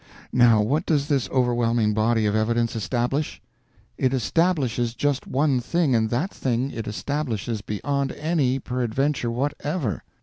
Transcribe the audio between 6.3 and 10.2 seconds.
thing it establishes beyond any peradventure whatever.